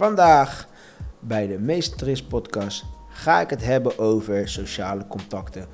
[0.00, 0.66] Vandaag
[1.18, 5.66] bij de Meesteres podcast ga ik het hebben over sociale contacten.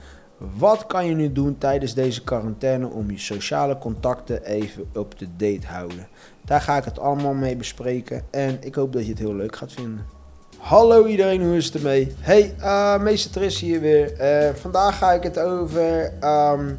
[0.57, 5.27] Wat kan je nu doen tijdens deze quarantaine om je sociale contacten even up to
[5.37, 6.09] date houden?
[6.45, 9.57] Daar ga ik het allemaal mee bespreken en ik hoop dat je het heel leuk
[9.57, 10.07] gaat vinden.
[10.59, 12.15] Hallo iedereen, hoe is het ermee?
[12.19, 14.21] Hey, uh, meester hier weer.
[14.21, 16.79] Uh, vandaag ga ik het over um,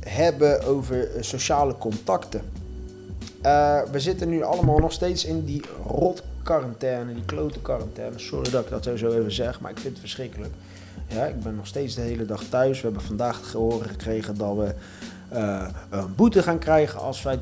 [0.00, 2.51] hebben over sociale contacten.
[3.46, 8.18] Uh, we zitten nu allemaal nog steeds in die rot quarantaine, die klote quarantaine.
[8.18, 10.52] Sorry dat ik dat zo even zeg, maar ik vind het verschrikkelijk.
[11.06, 12.80] Ja, ik ben nog steeds de hele dag thuis.
[12.80, 14.74] We hebben vandaag gehoord gekregen dat we
[15.32, 17.38] uh, een boete gaan krijgen als wij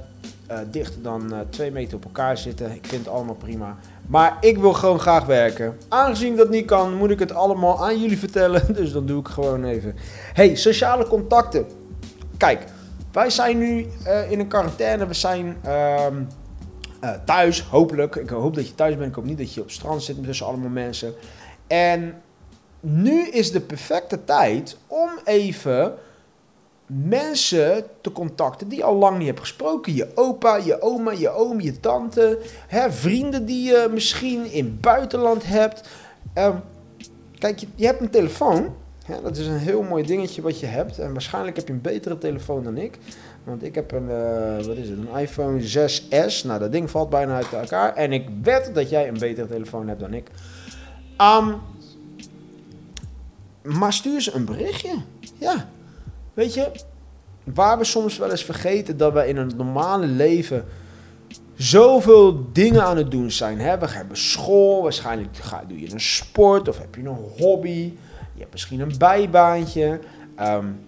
[0.51, 2.71] uh, dichter dan twee meter op elkaar zitten.
[2.71, 3.77] Ik vind het allemaal prima.
[4.07, 5.77] Maar ik wil gewoon graag werken.
[5.89, 8.63] Aangezien dat niet kan, moet ik het allemaal aan jullie vertellen.
[8.75, 9.95] Dus dan doe ik gewoon even.
[10.33, 11.67] Hey, sociale contacten.
[12.37, 12.65] Kijk,
[13.13, 15.07] wij zijn nu uh, in een quarantaine.
[15.07, 16.07] We zijn uh,
[17.05, 18.17] uh, thuis, hopelijk.
[18.17, 19.09] Ik hoop dat je thuis bent.
[19.09, 21.15] Ik hoop niet dat je op het strand zit tussen allemaal mensen.
[21.67, 22.23] En
[22.81, 25.95] nu is de perfecte tijd om even
[26.87, 29.95] mensen te contacten die al lang niet hebt gesproken.
[29.95, 32.39] Je opa, je oma, je oom, je tante.
[32.67, 35.89] Hè, vrienden die je misschien in het buitenland hebt.
[36.35, 36.57] Uh,
[37.39, 38.75] kijk, je, je, hebt een telefoon.
[39.11, 40.99] Hè, dat is een heel mooi dingetje wat je hebt.
[40.99, 42.99] En waarschijnlijk heb je een betere telefoon dan ik.
[43.45, 46.45] Want ik heb een, uh, wat is het, een iPhone 6S.
[46.45, 47.95] Nou, dat ding valt bijna uit elkaar.
[47.95, 50.31] En ik wed dat jij een betere telefoon hebt dan ik.
[51.19, 51.57] Um,
[53.63, 54.95] maar stuur ze een berichtje.
[55.39, 55.69] Ja.
[56.35, 56.71] Weet je,
[57.45, 60.65] waar we soms wel eens vergeten dat we in een normale leven
[61.55, 63.59] zoveel dingen aan het doen zijn.
[63.59, 63.79] Hè?
[63.79, 65.29] We hebben school, waarschijnlijk
[65.69, 67.93] doe je een sport of heb je een hobby.
[68.41, 70.01] Je hebt misschien een bijbaantje.
[70.41, 70.81] Um,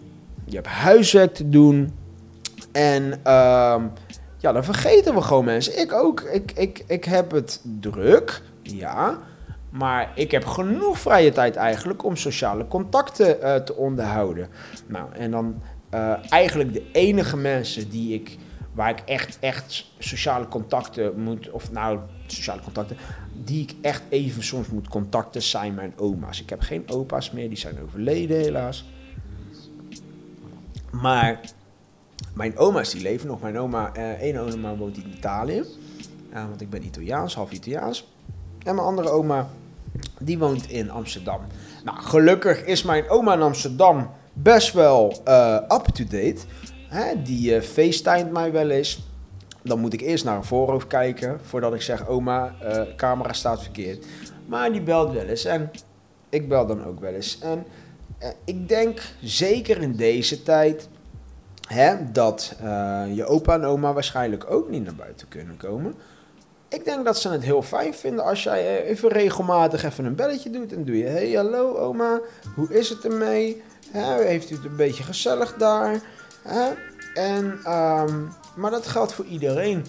[0.45, 1.93] je hebt huiswerk te doen.
[2.73, 3.93] En um,
[4.39, 5.81] ja, dan vergeten we gewoon mensen.
[5.81, 6.21] Ik ook.
[6.21, 9.19] Ik, ik, ik heb het druk, ja.
[9.71, 14.49] Maar ik heb genoeg vrije tijd eigenlijk om sociale contacten uh, te onderhouden.
[14.87, 15.63] Nou, en dan
[15.95, 18.37] uh, eigenlijk de enige mensen die ik,
[18.73, 22.97] waar ik echt, echt sociale contacten moet, of nou, sociale contacten,
[23.45, 26.41] die ik echt even soms moet contacten, zijn mijn oma's.
[26.41, 28.85] Ik heb geen opa's meer, die zijn overleden helaas.
[30.91, 31.41] Maar
[32.35, 33.41] mijn oma's die leven nog.
[33.41, 35.63] Mijn oma, uh, één oma woont in Italië.
[36.35, 38.09] Uh, want ik ben Italiaans, half Italiaans.
[38.59, 39.49] En mijn andere oma,
[40.19, 41.41] die woont in Amsterdam.
[41.85, 46.37] Nou, gelukkig is mijn oma in Amsterdam best wel uh, up-to-date.
[46.93, 49.03] Hè, die uh, facetimet mij wel eens.
[49.63, 53.63] Dan moet ik eerst naar een voorhoofd kijken voordat ik zeg: Oma, uh, camera staat
[53.63, 54.07] verkeerd.
[54.47, 55.71] Maar die belt wel eens en
[56.29, 57.39] ik bel dan ook wel eens.
[57.39, 57.65] En
[58.45, 60.89] ik denk zeker in deze tijd
[61.69, 62.57] hè, dat
[63.15, 65.95] je opa en oma waarschijnlijk ook niet naar buiten kunnen komen.
[66.69, 70.51] Ik denk dat ze het heel fijn vinden als jij even regelmatig even een belletje
[70.51, 70.73] doet.
[70.73, 72.21] En doe je, hey hallo oma,
[72.55, 73.63] hoe is het ermee?
[73.93, 76.01] Heeft u het een beetje gezellig daar?
[77.15, 79.85] En, um, maar dat geldt voor iedereen.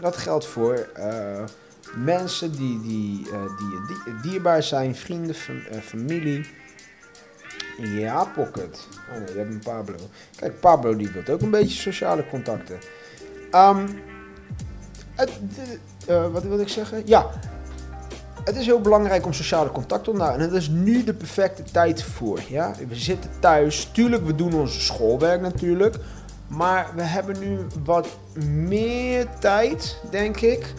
[0.00, 1.44] Dat geldt voor uh,
[1.96, 6.46] mensen die, die, uh, die, die, dierbaar zijn, vrienden, uh, familie.
[7.78, 8.88] Ja, Pocket.
[9.10, 9.96] Oh nee, je hebt een Pablo.
[10.36, 12.78] Kijk, Pablo die wil ook een beetje sociale contacten.
[16.08, 17.02] Uh, wat wil ik zeggen?
[17.06, 17.30] Ja,
[18.44, 20.46] het is heel belangrijk om sociale contact te onderhouden.
[20.46, 22.40] En het is nu de perfecte tijd voor.
[22.48, 22.74] Ja?
[22.88, 23.88] We zitten thuis.
[23.92, 25.96] Tuurlijk, we doen ons schoolwerk natuurlijk.
[26.46, 28.08] Maar we hebben nu wat
[28.44, 30.74] meer tijd, denk ik,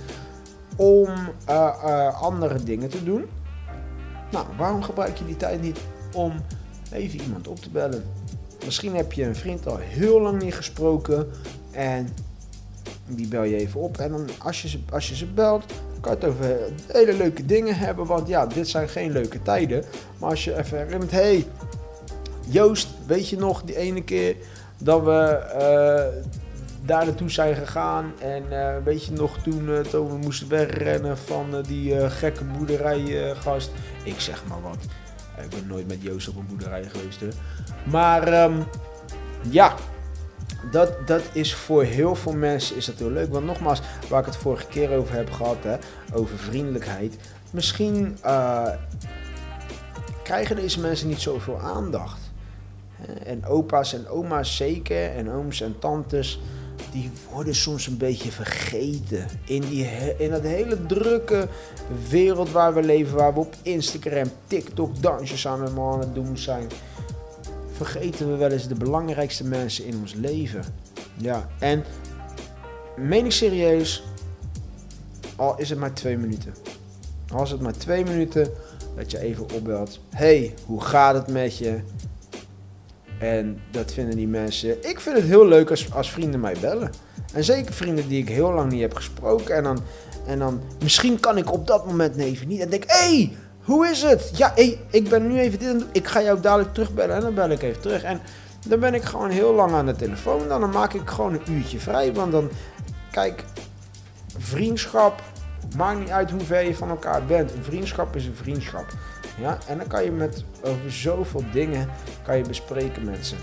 [0.76, 1.10] om
[1.50, 3.26] uh, uh, andere dingen te doen.
[4.32, 5.80] Nou, waarom gebruik je die tijd niet
[6.14, 6.34] om
[6.92, 8.04] even iemand op te bellen?
[8.66, 11.28] Misschien heb je een vriend al heel lang niet gesproken
[11.72, 12.10] en
[13.08, 13.98] die bel je even op.
[13.98, 15.64] En dan als je ze, als je ze belt,
[16.04, 18.06] kan het over hele leuke dingen hebben.
[18.06, 19.84] Want ja, dit zijn geen leuke tijden.
[20.18, 21.48] Maar als je even herinnert, hey,
[22.46, 24.36] Joost, weet je nog die ene keer
[24.78, 26.24] dat we uh,
[26.86, 28.14] daar naartoe zijn gegaan.
[28.20, 33.72] En uh, weet je nog toen, uh, toen we moesten wegrennen van die gekke boerderijgast.
[34.04, 34.78] ik zeg maar wat.
[35.44, 37.20] Ik ben nooit met Joost op een boerderij geweest.
[37.20, 37.28] Hè.
[37.86, 38.64] Maar um,
[39.50, 39.76] ja,
[40.72, 43.32] dat, dat is voor heel veel mensen is dat heel leuk.
[43.32, 45.76] Want nogmaals, waar ik het vorige keer over heb gehad, hè,
[46.14, 47.16] over vriendelijkheid.
[47.52, 48.70] Misschien uh,
[50.24, 52.20] krijgen deze mensen niet zoveel aandacht.
[53.24, 56.40] En opa's en oma's zeker, en ooms en tantes,
[56.92, 59.28] die worden soms een beetje vergeten.
[59.46, 59.86] In, die,
[60.18, 61.48] in dat hele drukke
[62.10, 66.68] wereld waar we leven, waar we op Instagram, TikTok dansjes aan het doen zijn
[67.74, 70.64] vergeten we wel eens de belangrijkste mensen in ons leven.
[71.18, 71.84] Ja, en
[72.98, 74.04] meen ik serieus,
[75.36, 76.54] al is het maar twee minuten.
[77.34, 78.48] Als het maar twee minuten,
[78.96, 80.00] dat je even opbelt.
[80.10, 81.80] hey, hoe gaat het met je?
[83.20, 84.90] En dat vinden die mensen.
[84.90, 86.92] Ik vind het heel leuk als, als vrienden mij bellen.
[87.34, 89.56] En zeker vrienden die ik heel lang niet heb gesproken.
[89.56, 89.80] En dan,
[90.26, 92.60] en dan misschien kan ik op dat moment even niet.
[92.60, 94.32] En denk, hé, hey, hoe is het?
[94.34, 95.86] Ja, hey, ik ben nu even dit.
[95.92, 97.16] Ik ga jou dadelijk terugbellen.
[97.16, 98.04] En dan bel ik even terug.
[98.04, 98.22] En
[98.68, 100.48] dan ben ik gewoon heel lang aan de telefoon.
[100.48, 102.14] Dan, dan maak ik gewoon een uurtje vrij.
[102.14, 102.50] Want dan,
[103.12, 103.44] kijk,
[104.38, 105.22] vriendschap.
[105.78, 107.52] Maakt niet uit hoe ver je van elkaar bent.
[107.62, 108.86] Vriendschap is een vriendschap.
[109.40, 111.90] Ja, en dan kan je met over zoveel dingen
[112.24, 113.36] kan je bespreken met ze.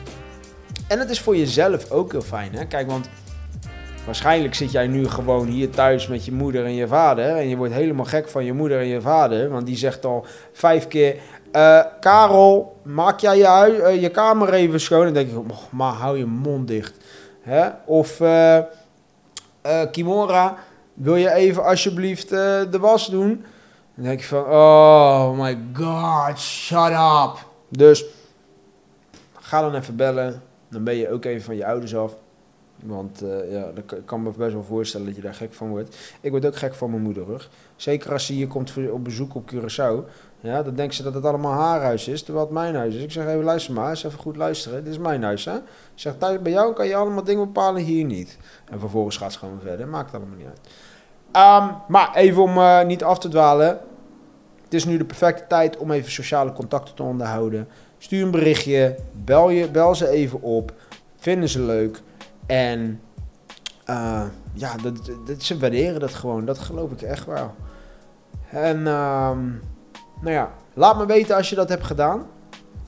[0.88, 2.66] En het is voor jezelf ook heel fijn, hè?
[2.66, 3.08] Kijk, want
[4.04, 7.36] waarschijnlijk zit jij nu gewoon hier thuis met je moeder en je vader.
[7.36, 9.50] En je wordt helemaal gek van je moeder en je vader.
[9.50, 11.16] Want die zegt al vijf keer:
[11.52, 15.06] uh, Karel, maak jij je, uh, je kamer even schoon?
[15.06, 16.96] En dan denk ik: oh, maar hou je mond dicht.
[17.40, 17.68] Hè?
[17.84, 18.58] Of uh,
[19.90, 20.56] Kimora,
[20.94, 23.44] wil je even alsjeblieft de was doen?
[23.94, 27.46] Dan denk je van, oh my god, shut up.
[27.68, 28.04] Dus
[29.32, 30.42] ga dan even bellen.
[30.70, 32.16] Dan ben je ook even van je ouders af.
[32.84, 35.96] Want uh, ja, ik kan me best wel voorstellen dat je daar gek van wordt.
[36.20, 37.22] Ik word ook gek van mijn moeder.
[37.22, 37.48] Hoor.
[37.76, 40.10] Zeker als ze hier komt op bezoek op Curaçao.
[40.40, 43.02] Ja, dan denkt ze dat het allemaal haar huis is, terwijl het mijn huis is.
[43.02, 44.84] Ik zeg even, luister maar, eens even goed luisteren.
[44.84, 45.58] Dit is mijn huis, hè.
[45.94, 48.38] Zeg, thuis bij jou kan je allemaal dingen bepalen, hier niet.
[48.70, 49.88] En vervolgens gaat ze gewoon verder.
[49.88, 50.60] Maakt allemaal niet uit.
[51.62, 53.78] Um, maar even om uh, niet af te dwalen.
[54.64, 57.68] Het is nu de perfecte tijd om even sociale contacten te onderhouden.
[57.98, 60.72] Stuur een berichtje, bel, je, bel ze even op,
[61.16, 62.02] vinden ze leuk.
[62.50, 63.00] En
[63.86, 64.76] uh, ja,
[65.26, 67.54] dat, ze waarderen dat gewoon, dat geloof ik echt wel.
[68.50, 69.60] En um,
[70.20, 72.26] nou ja, laat me weten als je dat hebt gedaan.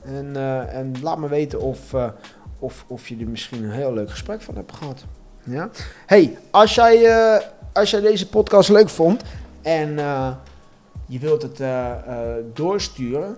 [0.01, 2.07] En, uh, en laat me weten of, uh,
[2.59, 5.05] of, of je er misschien een heel leuk gesprek van hebt gehad.
[5.43, 5.69] Ja?
[6.05, 7.41] Hey, als jij,
[7.73, 9.23] als jij deze podcast leuk vond
[9.61, 9.95] en
[11.05, 11.61] je wilt het
[12.53, 13.37] doorsturen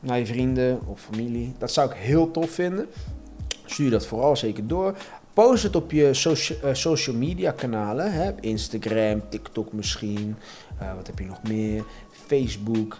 [0.00, 1.54] naar je vrienden of familie.
[1.58, 2.86] Dat zou ik heel tof vinden.
[3.64, 4.94] Stuur dat vooral zeker door.
[5.32, 8.12] Post het op je social, uh, social media kanalen.
[8.12, 8.30] Hè?
[8.40, 10.36] Instagram, TikTok misschien.
[10.96, 11.84] wat heb je nog meer?
[12.10, 12.98] Facebook.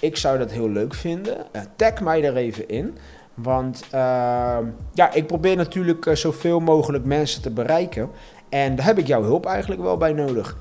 [0.00, 1.46] ik zou dat heel leuk vinden.
[1.76, 2.96] tag mij er even in.
[3.34, 8.10] Want ehm, ja, ik probeer natuurlijk zoveel mogelijk mensen te bereiken.
[8.48, 10.56] En daar heb ik jouw hulp eigenlijk wel bij nodig.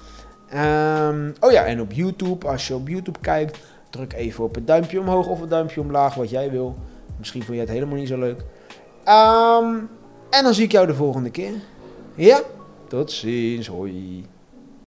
[0.53, 3.59] Um, oh ja, en op YouTube, als je op YouTube kijkt,
[3.89, 6.75] druk even op het duimpje omhoog of het duimpje omlaag, wat jij wil.
[7.17, 8.43] Misschien vond je het helemaal niet zo leuk.
[9.07, 9.89] Um,
[10.33, 11.53] en dan zie ik jou de volgende keer.
[12.15, 12.41] Ja,
[12.87, 14.25] tot ziens, hoi.